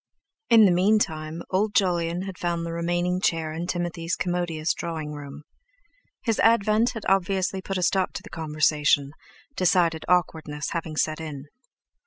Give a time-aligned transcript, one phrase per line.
[0.49, 5.43] In the meantime old Jolyon had found the remaining chair in Timothy's commodious drawing room.
[6.23, 9.11] His advent had obviously put a stop to the conversation,
[9.55, 11.49] decided awkwardness having set in.